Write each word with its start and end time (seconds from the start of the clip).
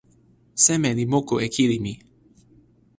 seme 0.63 0.89
li 0.97 1.05
moku 1.13 1.35
e 1.45 1.47
kili 1.55 1.77
mi? 1.85 1.93